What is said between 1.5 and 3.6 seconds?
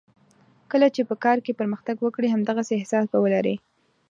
پرمختګ وکړې همدغسې احساس به ولرې.